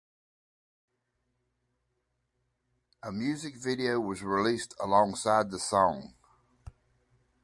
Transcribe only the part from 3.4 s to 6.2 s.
video was released alongside the song.